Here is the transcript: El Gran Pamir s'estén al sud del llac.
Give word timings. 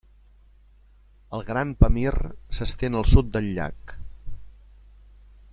El 1.39 1.43
Gran 1.49 1.75
Pamir 1.85 2.15
s'estén 2.59 2.99
al 3.03 3.07
sud 3.13 3.31
del 3.37 3.53
llac. 3.59 3.97